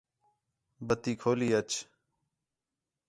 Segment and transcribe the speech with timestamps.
[0.87, 1.71] بَتی کھولی آچ